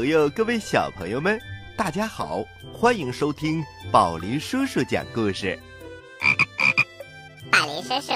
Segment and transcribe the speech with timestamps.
[0.00, 1.38] 朋友，各位小朋友们，
[1.76, 3.62] 大家好，欢迎收听
[3.92, 5.58] 宝林叔叔讲故事。
[7.52, 8.14] 宝林叔叔，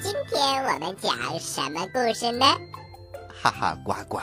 [0.00, 2.46] 今天我们讲什么故事呢？
[3.42, 4.20] 哈哈，呱呱，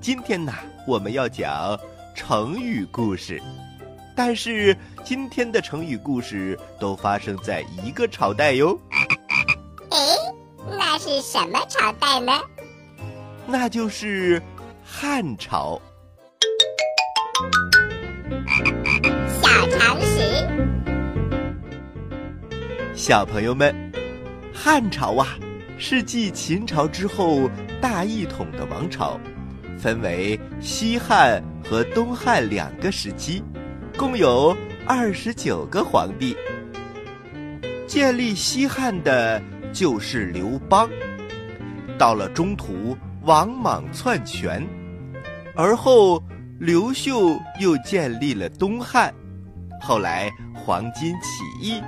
[0.00, 0.54] 今天呢，
[0.86, 1.76] 我们要讲
[2.14, 3.42] 成语故事。
[4.14, 8.78] 但是今天的成语故事都发生在一个朝代哟。
[9.90, 9.98] 哎，
[10.70, 12.32] 那是什么朝代呢？
[13.44, 14.40] 那就是
[14.84, 15.82] 汉朝。
[19.78, 20.48] 常识，
[22.94, 23.72] 小朋友们，
[24.52, 25.38] 汉朝啊，
[25.78, 27.48] 是继秦朝之后
[27.80, 29.20] 大一统的王朝，
[29.78, 33.42] 分为西汉和东汉两个时期。
[33.96, 36.36] 共有二十九个皇帝。
[37.86, 39.40] 建立西汉的
[39.72, 40.90] 就是刘邦，
[41.96, 44.66] 到了中途王莽篡权，
[45.54, 46.22] 而后
[46.58, 49.12] 刘秀又建立了东汉，
[49.80, 51.82] 后来黄巾起义，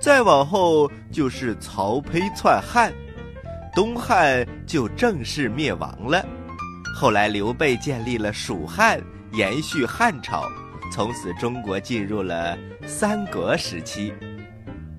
[0.00, 2.92] 再往后就是曹丕篡汉，
[3.74, 6.24] 东汉就正式灭亡了。
[6.94, 9.00] 后来刘备建立了蜀汉，
[9.32, 10.44] 延续汉朝。
[10.92, 12.56] 从此，中国进入了
[12.86, 14.14] 三国时期。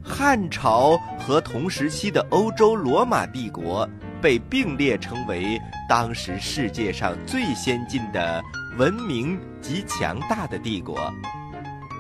[0.03, 3.87] 汉朝和同时期的欧洲罗马帝国
[4.21, 8.43] 被并列称为当时世界上最先进的
[8.77, 11.11] 文明及强大的帝国。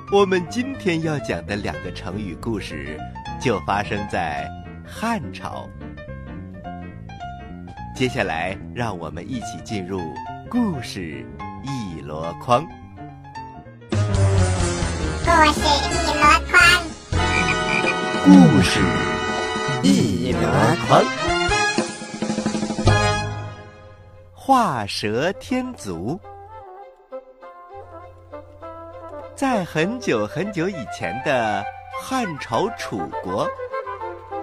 [0.09, 2.97] 我们今天要讲的两个成语故事，
[3.41, 4.49] 就发生在
[4.87, 5.67] 汉朝。
[7.93, 10.01] 接下来，让我们一起进入
[10.49, 11.25] 故事
[11.61, 12.65] 一箩筐。
[13.91, 13.97] 故
[15.51, 16.55] 事一箩筐，
[18.23, 18.79] 故事
[19.83, 20.39] 一箩
[20.87, 21.03] 筐。
[24.33, 26.17] 画蛇添足。
[29.37, 31.63] 在很久很久以前的
[32.01, 33.47] 汉朝楚国，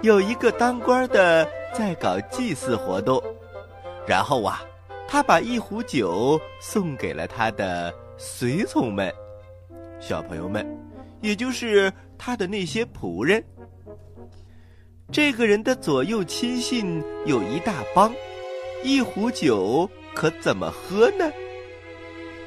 [0.01, 3.21] 有一个当官的在搞祭祀活动，
[4.07, 4.63] 然后啊，
[5.05, 9.13] 他把一壶酒送给了他的随从们。
[9.99, 10.65] 小朋友们，
[11.19, 13.43] 也就是他的那些仆人。
[15.11, 18.13] 这个人的左右亲信有一大帮，
[18.81, 21.29] 一壶酒可怎么喝呢？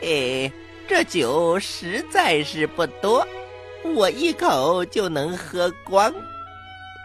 [0.00, 0.50] 哎，
[0.88, 3.26] 这酒实在是不多，
[3.94, 6.10] 我一口就能喝光。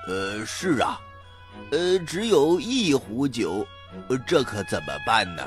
[0.08, 0.98] 呃，是啊，
[1.72, 3.68] 呃，只有一壶酒，
[4.26, 5.46] 这可怎么办呢？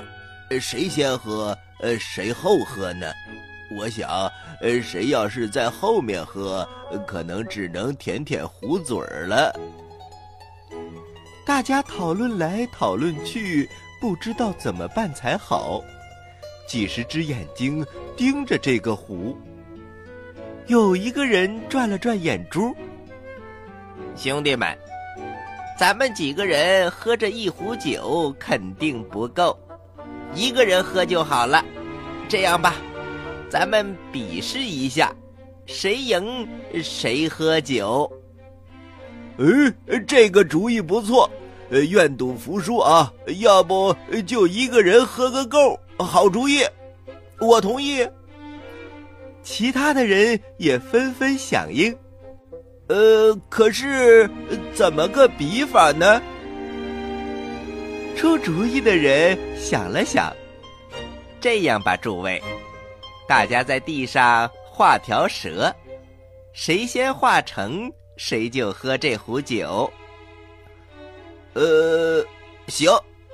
[0.61, 3.11] 谁先喝，呃，谁后喝呢？
[3.75, 4.31] 我想，
[4.61, 6.69] 呃，谁要是在后面喝，
[7.07, 9.59] 可能只能舔舔壶嘴儿了。
[11.47, 13.67] 大家讨论来讨论去，
[13.99, 15.83] 不知道怎么办才好。
[16.66, 17.84] 几十只眼睛
[18.16, 19.37] 盯着这个壶。
[20.66, 22.75] 有一个人转了转眼珠，
[24.17, 24.76] 兄弟们，
[25.79, 29.56] 咱们几个人喝这一壶酒肯定不够，
[30.35, 31.64] 一个人喝就好了。
[32.29, 32.75] 这样吧。
[33.49, 35.14] 咱们比试一下，
[35.67, 36.49] 谁赢
[36.82, 38.11] 谁喝酒。
[39.38, 41.31] 哎，这个主意不错，
[41.70, 43.12] 呃，愿赌服输啊！
[43.38, 43.94] 要不
[44.26, 46.62] 就一个人喝个够，好主意，
[47.40, 48.06] 我同意。
[49.43, 51.96] 其他的人也纷纷响应。
[52.88, 54.28] 呃，可是
[54.75, 56.20] 怎么个比法呢？
[58.16, 60.34] 出主意的人想了想，
[61.40, 62.43] 这样吧，诸位。
[63.28, 65.75] 大家在地上画条蛇，
[66.52, 69.90] 谁先画成，谁就喝这壶酒。
[71.54, 72.25] 呃，
[72.69, 72.90] 行，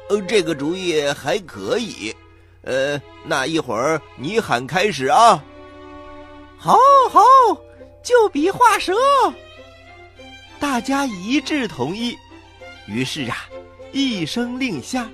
[0.08, 2.14] 呃，这个主意还可以。
[2.62, 5.42] 呃，那一会儿你喊开始啊。
[6.56, 6.76] 好，
[7.10, 7.20] 好，
[8.02, 8.94] 就比画蛇。
[10.60, 12.16] 大家一致同意。
[12.86, 13.36] 于是啊，
[13.90, 15.08] 一声令下，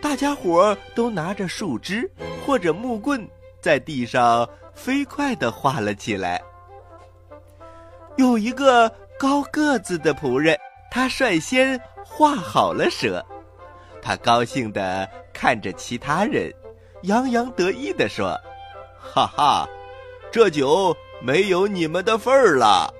[0.00, 2.10] 大家伙都拿着树枝
[2.44, 3.28] 或者木棍。
[3.60, 6.42] 在地上飞快地画了起来。
[8.16, 10.58] 有一个高个子的仆人，
[10.90, 13.24] 他率先画好了蛇。
[14.02, 16.52] 他高兴地看着其他人，
[17.02, 18.38] 洋洋得意地说
[18.98, 19.68] ：“哈哈，
[20.30, 22.92] 这酒没有你们的份儿了。”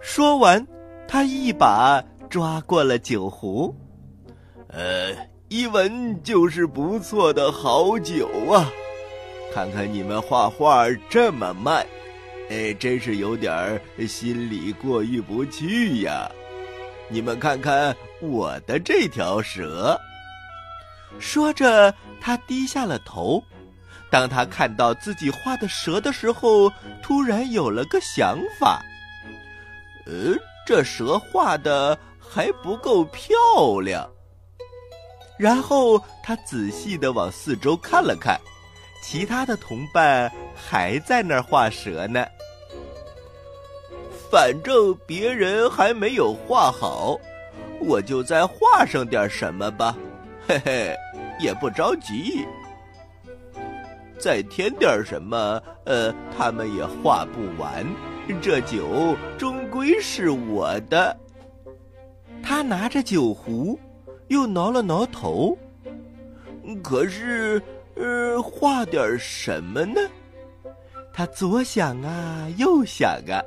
[0.00, 0.64] 说完，
[1.08, 3.74] 他一把抓过了酒壶。
[4.68, 5.12] 呃，
[5.48, 8.70] 一闻就是不错的好酒啊。
[9.52, 11.84] 看看你们画画这么慢，
[12.50, 16.30] 哎，真是有点心里过意不去呀。
[17.08, 19.98] 你们看看我的这条蛇。
[21.18, 23.42] 说着，他低下了头。
[24.08, 26.70] 当他看到自己画的蛇的时候，
[27.02, 28.80] 突然有了个想法
[30.06, 30.34] ：“呃，
[30.66, 34.08] 这蛇画的还不够漂亮。”
[35.36, 38.40] 然后他仔细的往四周看了看，
[39.02, 42.24] 其他的同伴还在那儿画蛇呢。
[44.30, 47.18] 反正别人还没有画好，
[47.80, 49.94] 我就再画上点什么吧，
[50.48, 50.96] 嘿嘿，
[51.38, 52.46] 也不着急。
[54.18, 57.84] 再添点什么，呃，他们也画不完。
[58.40, 61.16] 这酒终归是我的。
[62.42, 63.78] 他拿着酒壶，
[64.28, 65.56] 又挠了挠头。
[66.82, 67.62] 可是，
[67.94, 70.00] 呃，画点什么呢？
[71.12, 73.40] 他左想啊，右想啊，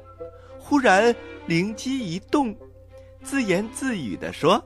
[0.57, 1.13] 忽然
[1.45, 2.56] 灵机一动，
[3.21, 4.63] 自言自语地说：“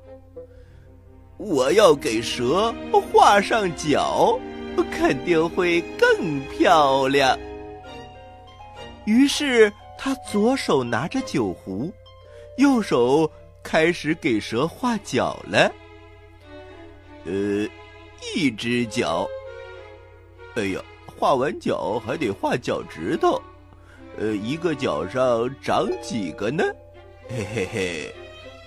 [1.43, 2.73] 我要给蛇
[3.11, 4.39] 画上脚。”
[4.91, 7.37] 肯定会更漂亮。
[9.05, 11.93] 于是他左手拿着酒壶，
[12.57, 13.29] 右手
[13.61, 15.71] 开始给蛇画脚了。
[17.25, 17.67] 呃，
[18.35, 19.27] 一只脚。
[20.55, 23.39] 哎呀，画完脚还得画脚趾头。
[24.17, 26.63] 呃，一个脚上长几个呢？
[27.29, 28.15] 嘿嘿嘿，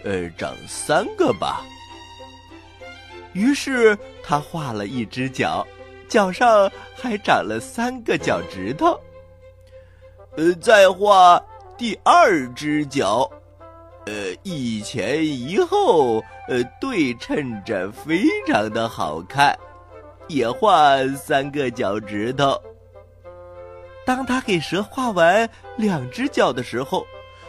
[0.05, 1.65] 呃，长三个吧。
[3.37, 5.67] 于是他画了一只脚。
[6.09, 8.99] 脚上还长了三个脚趾头，
[10.37, 11.45] 呃，再画
[11.77, 13.29] 第二只脚，
[14.07, 19.59] 呃，一前一后，呃，对称着，非常的好看，
[20.29, 22.57] 也画三个脚趾头。
[24.05, 27.05] 当他给蛇画完两只脚的时候，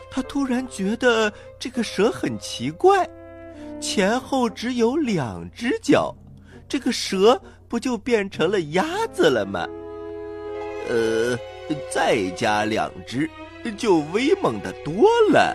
[0.10, 3.08] 他突然觉得这个蛇很奇怪，
[3.80, 6.16] 前后只有两只脚，
[6.68, 7.42] 这个蛇。
[7.70, 9.68] 不就变成了鸭子了吗？
[10.88, 11.38] 呃，
[11.92, 13.30] 再加两只，
[13.78, 15.54] 就威猛的多了。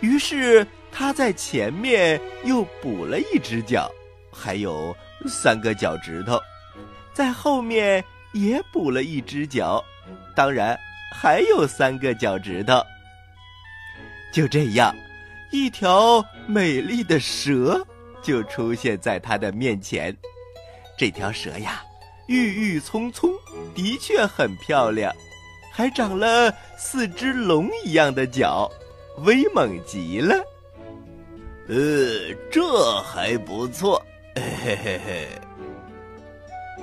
[0.00, 3.86] 于是他在前面又补了一只脚，
[4.32, 4.96] 还有
[5.26, 6.40] 三个脚趾头，
[7.12, 8.02] 在后面
[8.32, 9.84] 也补了一只脚，
[10.34, 10.74] 当然
[11.12, 12.82] 还有三个脚趾头。
[14.32, 14.96] 就这样，
[15.54, 17.80] 一条美丽的蛇
[18.20, 20.12] 就出现在他的面前。
[20.98, 21.80] 这条蛇呀，
[22.26, 23.30] 郁郁葱葱，
[23.72, 25.14] 的确很漂亮，
[25.70, 28.68] 还长了四只龙一样的脚，
[29.18, 30.34] 威猛极了。
[31.68, 35.28] 呃，这还不错，嘿嘿嘿。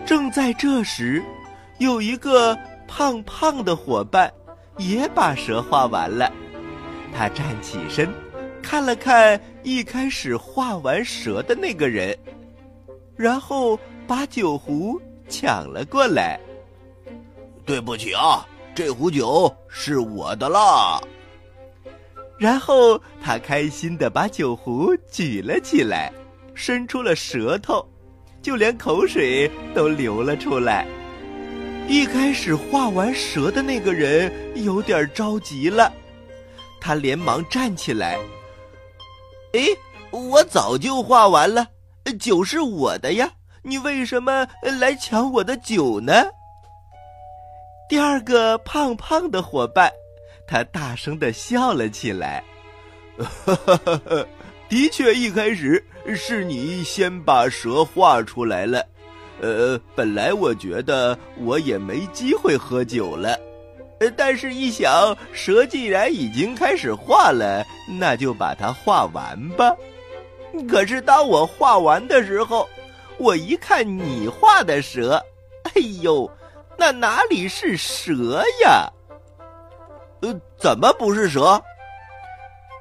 [0.05, 1.21] 正在这时，
[1.77, 2.57] 有一个
[2.87, 4.31] 胖胖的伙伴
[4.77, 6.31] 也把蛇画完了。
[7.13, 8.09] 他站起身，
[8.61, 12.17] 看了看一开始画完蛇的那个人，
[13.15, 13.79] 然后。
[14.07, 14.99] 把酒壶
[15.29, 16.37] 抢了过来。
[17.65, 20.99] 对不起啊，这壶酒是我的啦。
[22.37, 26.11] 然后他开心的把酒壶举了起来，
[26.53, 27.87] 伸出了舌头，
[28.41, 30.85] 就连口水都流了出来。
[31.87, 34.29] 一开始画完蛇的那个人
[34.61, 35.89] 有点着急了，
[36.81, 38.19] 他连忙站起来。
[39.53, 39.67] 哎，
[40.11, 41.67] 我早就画完了，
[42.19, 43.31] 酒是我的呀。
[43.63, 44.47] 你为什么
[44.79, 46.13] 来抢我的酒呢？
[47.87, 49.91] 第二个胖胖的伙伴，
[50.47, 52.43] 他大声的笑了起来。
[54.69, 58.83] 的确，一开始是你先把蛇画出来了。
[59.41, 63.37] 呃，本来我觉得我也没机会喝酒了，
[64.09, 67.65] 但是一想，蛇既然已经开始画了，
[67.99, 69.75] 那就把它画完吧。
[70.69, 72.67] 可是当我画完的时候，
[73.17, 75.23] 我一看你画的蛇，
[75.63, 76.29] 哎呦，
[76.77, 78.91] 那哪里是蛇呀？
[80.21, 81.61] 呃，怎么不是蛇？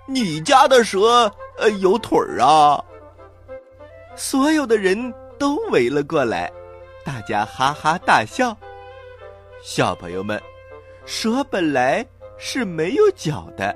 [0.06, 2.82] 你家的蛇呃有腿儿啊？
[4.16, 6.50] 所有的人都围了过来，
[7.04, 8.56] 大家哈哈大笑。
[9.62, 10.40] 小朋友们，
[11.10, 12.06] 蛇本来
[12.38, 13.74] 是没有脚的，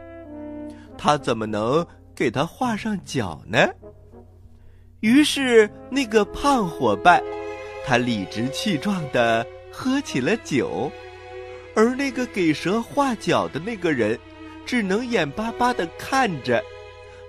[0.97, 3.59] 它怎么能给它画上脚呢？
[5.01, 7.21] 于是，那个胖伙伴，
[7.85, 10.89] 他理直气壮的喝起了酒，
[11.75, 14.17] 而那个给蛇画脚的那个人，
[14.65, 16.63] 只能眼巴巴的看着，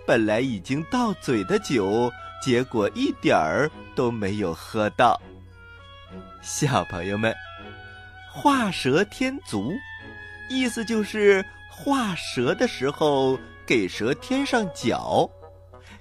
[0.05, 2.11] 本来已经到嘴的酒，
[2.43, 5.19] 结果一点儿都没有喝到。
[6.43, 7.33] 小朋友们，
[8.31, 9.73] 画蛇添足，
[10.49, 15.29] 意思就是画蛇的时候给蛇添上脚。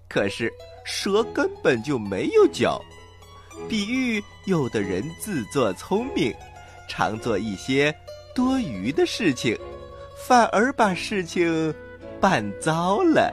[0.08, 0.52] 可是
[0.84, 2.80] 蛇根本就没有脚。
[3.68, 6.34] 比喻有的人自作聪明，
[6.88, 7.94] 常做一些
[8.34, 9.58] 多余的事情，
[10.26, 11.74] 反而把事情
[12.20, 13.32] 办糟了。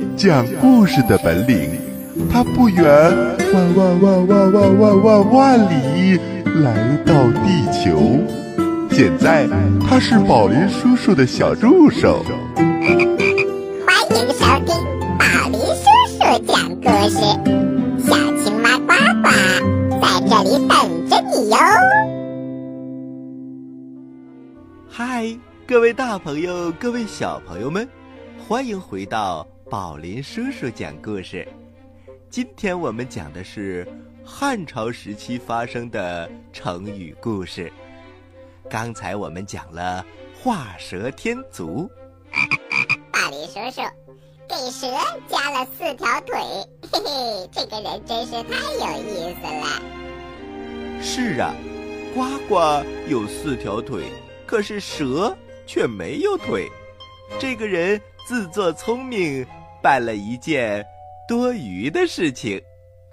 [0.21, 1.71] 讲故事的本领，
[2.31, 6.15] 他不远万万万万万万万万里
[6.61, 8.19] 来到地球。
[8.91, 9.47] 现在
[9.79, 12.23] 他是宝林叔叔的小助手。
[12.55, 14.75] 欢迎收听
[15.17, 17.17] 宝林叔叔讲故事，
[18.05, 19.27] 小青蛙呱呱
[19.99, 21.57] 在这里等着你哟。
[24.87, 25.35] 嗨，
[25.65, 27.89] 各位大朋友，各位小朋友们，
[28.47, 29.47] 欢迎回到。
[29.71, 31.47] 宝林叔叔讲故事，
[32.29, 33.87] 今天我们讲的是
[34.21, 37.71] 汉朝时期发生的成语故事。
[38.69, 40.05] 刚才我们讲了
[40.43, 41.89] 画蛇添足。
[43.13, 43.81] 宝林叔叔
[44.45, 44.87] 给蛇
[45.29, 46.37] 加了四条腿，
[46.91, 51.01] 嘿嘿，这个人真是太有意思了。
[51.01, 51.55] 是啊，
[52.13, 54.03] 呱呱有四条腿，
[54.45, 55.33] 可是蛇
[55.65, 56.67] 却没有腿。
[57.39, 59.47] 这个人自作聪明。
[59.81, 60.85] 办了一件
[61.27, 62.61] 多余的事情，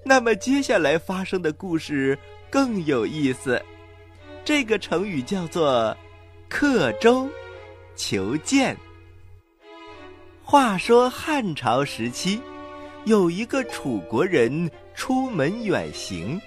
[0.05, 2.19] 那么接下来发生的故事
[2.51, 3.63] 更有意思。
[4.45, 5.97] 这个成语叫做
[6.49, 7.29] “刻舟
[7.97, 8.77] 求剑”。
[10.43, 12.41] 话说汉朝时期，
[13.05, 16.41] 有一个楚国人出门远行，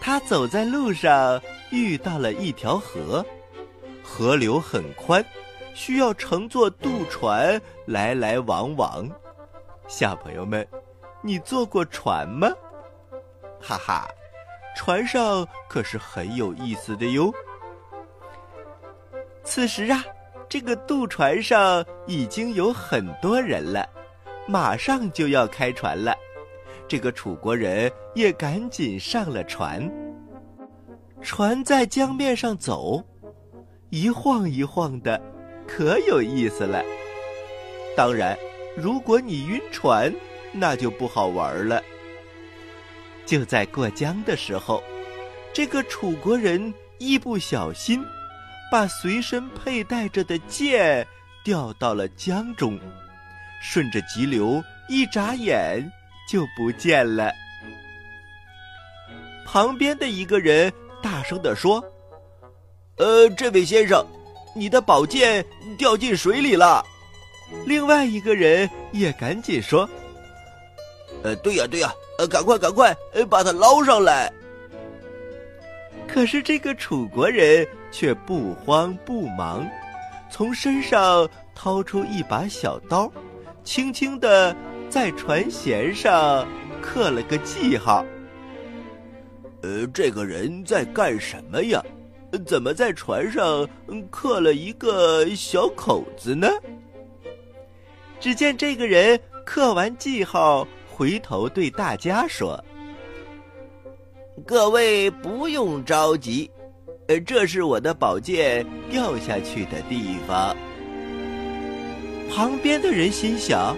[0.00, 1.40] 他走在路上
[1.70, 3.24] 遇到了一条河，
[4.02, 5.24] 河流很宽。
[5.76, 9.06] 需要乘坐渡船来来往往，
[9.86, 10.66] 小朋友们，
[11.20, 12.48] 你坐过船吗？
[13.60, 14.08] 哈哈，
[14.74, 17.30] 船上可是很有意思的哟。
[19.44, 20.02] 此时啊，
[20.48, 23.86] 这个渡船上已经有很多人了，
[24.48, 26.16] 马上就要开船了。
[26.88, 29.92] 这个楚国人也赶紧上了船。
[31.20, 33.04] 船在江面上走，
[33.90, 35.20] 一晃一晃的，
[35.66, 36.82] 可有意思了。
[37.96, 38.36] 当然，
[38.76, 40.12] 如果你晕船，
[40.52, 41.82] 那就不好玩了。
[43.24, 44.82] 就在过江的时候，
[45.52, 48.04] 这个楚国人一不小心，
[48.70, 51.06] 把随身佩戴着的剑
[51.44, 52.78] 掉到了江中，
[53.62, 55.90] 顺着急流一眨眼
[56.30, 57.32] 就不见了。
[59.44, 61.82] 旁边的一个人大声地说
[62.98, 64.06] ：“呃，这位先生，
[64.56, 65.44] 你的宝剑
[65.78, 66.84] 掉进水里了。”
[67.64, 69.88] 另外一个人也赶紧说
[71.22, 74.32] ：“呃，对呀，对呀，呃，赶快，赶快，呃，把它捞上来。”
[76.08, 79.64] 可是这个楚国人却不慌不忙，
[80.30, 83.10] 从身上掏出一把小刀，
[83.62, 84.56] 轻轻的
[84.88, 86.46] 在船舷上
[86.80, 88.04] 刻了个记号。
[89.62, 91.82] 呃，这个人在干什么呀？
[92.38, 93.68] 怎么在船上
[94.10, 96.48] 刻了一个小口子呢？
[98.18, 102.62] 只见这个人刻完记号，回头对大家说
[104.46, 106.50] ：“各位不用着急，
[107.08, 110.56] 呃，这是我的宝剑掉下去的地方。”
[112.34, 113.76] 旁边的人心想：“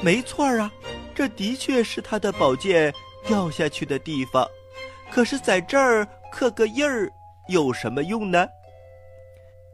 [0.00, 0.70] 没错啊，
[1.14, 2.92] 这的确是他的宝剑
[3.26, 4.46] 掉下去的地方。
[5.10, 7.10] 可是在这儿刻个印儿
[7.52, 8.46] 有什么用呢？”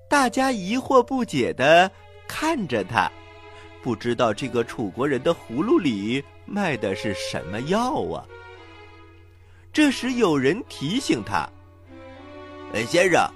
[0.09, 1.91] 大家疑惑不解的
[2.27, 3.11] 看着他。
[3.81, 8.27] 不知道这个楚国人的葫芦里卖的是什么药啊？
[9.73, 11.49] 这时有人提醒他
[12.75, 13.31] ：“哎，先生，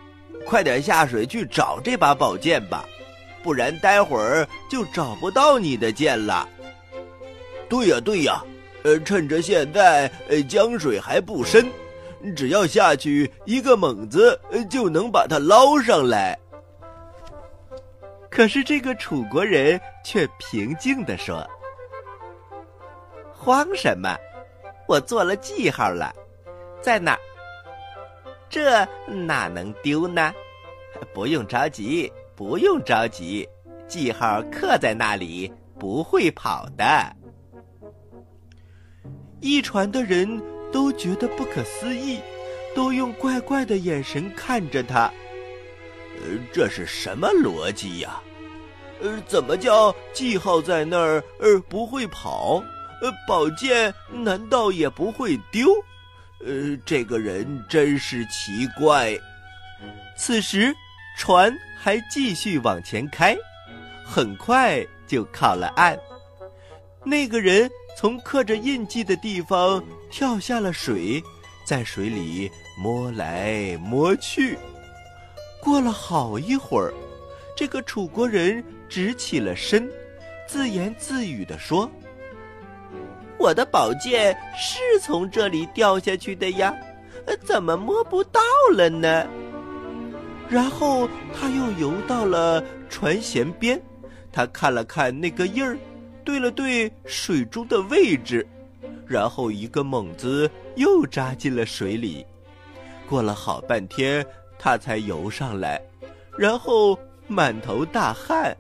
[0.45, 2.85] 快点下水去找这把宝剑吧，
[3.43, 6.47] 不然待会儿就找不到你的剑了。
[7.71, 8.43] ”“对呀，对呀，
[8.83, 11.67] 呃，趁着现在呃江水还不深，
[12.37, 16.39] 只要下去一个猛子，就能把它捞上来。”
[18.31, 21.47] 可是这个楚国人却平静地说
[23.31, 24.17] ：“慌什么？
[24.89, 26.15] 我做了记号了，
[26.81, 27.19] 在哪？
[28.49, 30.33] 这哪能丢呢？
[31.13, 33.49] 不用着急，不用着急，
[33.87, 36.85] 记号刻在那里，不会跑的。”
[39.41, 40.41] 一船的人
[40.73, 42.19] 都觉得不可思议，
[42.75, 45.13] 都用怪怪的眼神看着他。
[46.17, 48.21] 呃，这是什么逻辑呀？
[49.01, 52.63] 呃，怎么叫记号在那儿呃不会跑？
[53.03, 55.69] 呃，宝剑难道也不会丢？
[56.45, 59.19] 呃，这个人真是奇怪。
[60.17, 60.73] 此时，
[61.19, 63.37] 船还继续往前开，
[64.05, 65.99] 很快就靠了岸。
[67.05, 69.83] 那个人从刻着印记的地方
[70.13, 71.25] 跳下了水，
[71.65, 74.59] 在水里摸来摸去。
[75.59, 76.93] 过了好一会儿，
[77.57, 79.91] 这个楚国人直起了身，
[80.47, 81.91] 自言自语地说
[83.39, 86.77] ：“我的宝剑是从这里掉下去的呀，
[87.43, 88.39] 怎么摸不到
[88.77, 89.27] 了呢？”
[90.47, 93.81] 然后他又游到了船舷边，
[94.31, 95.79] 他看了看那个印儿，
[96.23, 98.47] 对了对水中的位置，
[99.07, 102.27] 然后一个猛子又扎进了水里。
[103.09, 104.25] 过了好半天，
[104.59, 105.81] 他才游上来，
[106.37, 108.57] 然后满头大汗。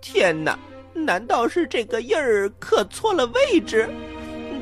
[0.00, 0.58] 天哪！
[0.96, 3.90] 难道是这个印儿刻错了位置？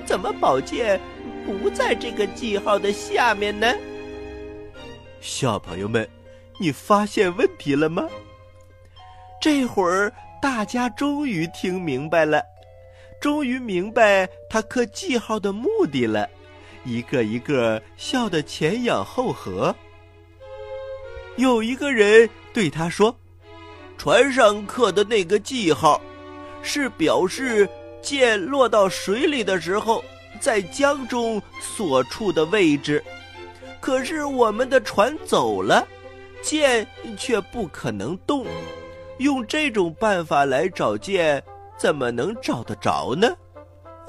[0.07, 0.99] 怎么宝剑
[1.45, 3.71] 不在这个记号的下面呢？
[5.21, 6.09] 小朋友们，
[6.59, 8.09] 你发现问题了吗？
[9.42, 12.42] 这会儿大家终于听明白了，
[13.23, 16.29] 终于明白他刻记号的目的了，
[16.85, 19.73] 一个一个笑得前仰后合。
[21.37, 23.17] 有一个人对他说
[23.97, 26.03] ：“船上刻的那个记号，
[26.63, 27.69] 是表示
[28.03, 30.05] 剑落到水里的时候，
[30.41, 33.03] 在江中所处的位置。
[33.81, 35.87] 可是我们的船走了，
[36.43, 36.85] 剑
[37.17, 38.45] 却不可能动。
[39.19, 41.41] 用这种办法来找剑，
[41.77, 43.29] 怎么能找得着呢？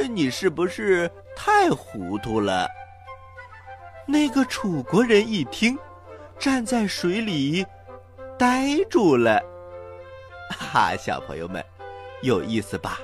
[0.10, 2.68] 你是不是太糊涂了？”
[4.08, 5.78] 那个楚国人一听。
[6.40, 7.66] 站在水里，
[8.38, 9.42] 呆住了。
[10.50, 11.64] 哈，小朋友们，
[12.22, 13.00] 有意思吧？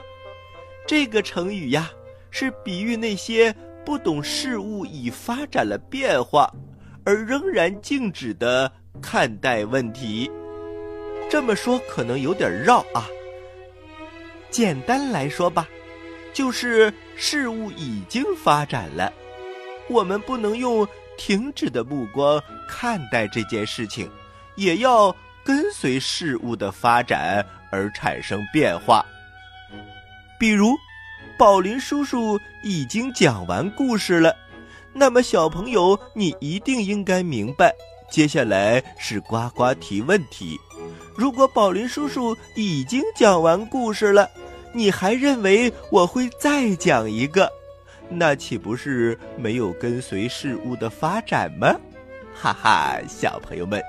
[0.86, 1.90] 这个成语呀，
[2.32, 6.52] 是比喻那些不懂事物已发展了变化，
[7.06, 8.70] 而仍然静止的
[9.02, 10.30] 看待问题。
[11.30, 13.08] 这么说可能有点绕啊。
[14.50, 15.68] 简单来说吧，
[16.34, 19.12] 就是事物已经发展了，
[19.90, 24.10] 我们不能用停止的目光看待这件事情，
[24.56, 29.06] 也要跟随事物的发展而产生变化。
[30.40, 30.76] 比如，
[31.38, 34.36] 宝林叔叔已经讲完故事了，
[34.94, 37.74] 那么小朋友，你一定应该明白，
[38.10, 40.58] 接下来是呱呱提问题。
[41.20, 44.30] 如果宝林叔叔已经讲完故事了，
[44.72, 47.52] 你还认为我会再讲一个，
[48.08, 51.76] 那岂不是没有跟随事物的发展吗？
[52.34, 53.84] 哈哈，小朋友们，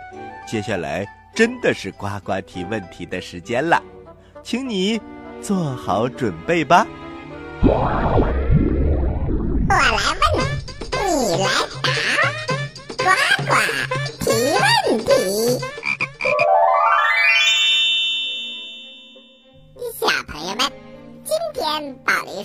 [0.45, 3.81] 接下来真的是呱呱提问题的时间了，
[4.43, 5.01] 请你
[5.41, 6.85] 做好准备吧。
[7.63, 8.35] 我来问，
[10.91, 11.47] 你你来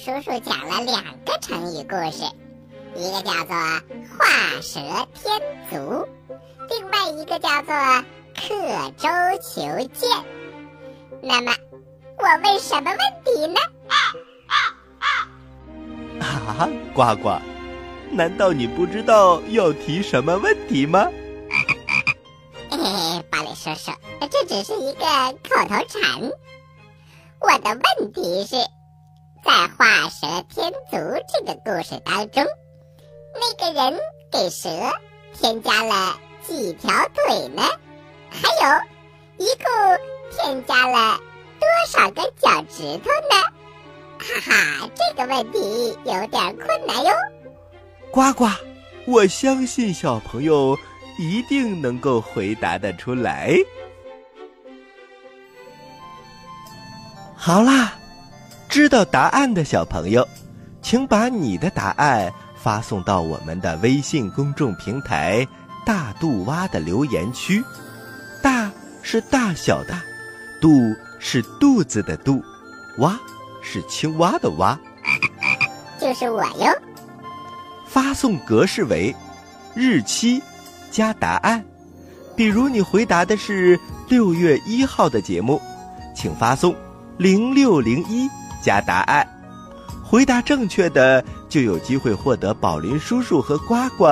[0.05, 2.25] 叔叔讲了两个成语故事，
[2.95, 3.55] 一个叫做
[4.15, 4.79] “画蛇
[5.15, 6.07] 添足”，
[6.69, 7.73] 另外一个叫做
[8.37, 9.09] “刻舟
[9.41, 10.07] 求剑”。
[11.23, 11.51] 那么，
[12.19, 13.59] 我问什么问题呢？
[16.19, 17.39] 啊，呱呱，
[18.11, 21.09] 难道你不知道要提什么问题吗？
[22.69, 23.91] 嘿嘿，宝林叔叔，
[24.29, 25.03] 这只是一个
[25.49, 26.31] 口头禅。
[27.39, 28.55] 我的问题是。
[29.45, 30.97] 在《画蛇添足》
[31.31, 32.43] 这个故事当中，
[33.35, 33.99] 那个人
[34.31, 34.67] 给蛇
[35.33, 37.61] 添加了几条腿呢？
[38.31, 38.49] 还
[39.37, 39.65] 有，一共
[40.31, 41.19] 添加了
[41.59, 43.45] 多少个脚趾头呢？
[44.17, 47.11] 哈哈，这个问题有点困难哟。
[48.09, 48.47] 呱呱，
[49.05, 50.75] 我相信小朋友
[51.19, 53.53] 一定能够回答得出来。
[57.35, 57.93] 好啦。
[58.75, 60.27] 知道答案的小朋友，
[60.81, 62.29] 请把你的答案
[62.61, 65.47] 发送到我们的微信公众平台
[65.87, 67.63] “大肚蛙”的留言区。
[68.43, 68.69] 大
[69.01, 69.93] 是大小的，
[70.59, 72.43] 肚是肚子的肚，
[72.97, 73.17] 蛙
[73.61, 74.77] 是青蛙的蛙。
[75.97, 76.69] 就是我哟。
[77.87, 79.15] 发送格式为
[79.73, 80.43] 日期
[80.91, 81.63] 加答案。
[82.35, 85.61] 比如你回答的是六月一号的节目，
[86.13, 86.75] 请发送
[87.17, 88.29] 零六零一。
[88.65, 89.27] 加答案，
[90.03, 94.07] 回答正确的就有机会获得宝林叔叔和呱呱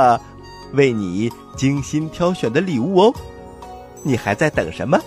[0.74, 3.16] 为你精心挑选的礼物哦！
[4.04, 5.00] 你还在等什么？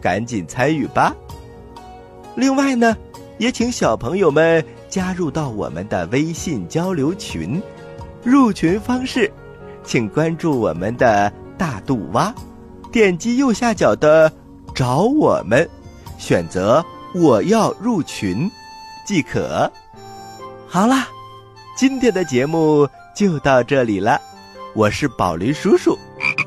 [0.00, 1.14] 赶紧参与吧！
[2.34, 2.96] 另外呢，
[3.38, 7.62] 也请小朋友们加入到我们的微信交流群。
[8.24, 9.30] 入群方式，
[9.84, 12.34] 请关注我们的大肚蛙，
[12.90, 14.32] 点击右下角的
[14.74, 15.68] “找我们”，
[16.18, 16.84] 选择
[17.14, 18.50] “我要入群”。
[19.08, 19.72] 即可。
[20.68, 21.08] 好啦，
[21.74, 24.20] 今天的节目就到这里了。
[24.74, 25.98] 我是宝林叔叔，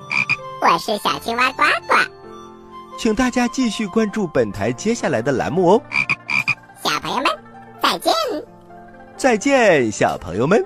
[0.61, 1.95] 我是小青蛙呱呱，
[2.99, 5.81] 请大家继续关注本台接下来的栏目哦。
[6.85, 7.25] 小朋友们，
[7.81, 8.13] 再见！
[9.17, 10.63] 再见，小朋友们。